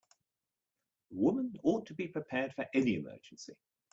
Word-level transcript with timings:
A 1.11 1.15
woman 1.15 1.53
ought 1.61 1.85
to 1.85 1.93
be 1.93 2.07
prepared 2.07 2.55
for 2.55 2.65
any 2.73 2.95
emergency. 2.95 3.53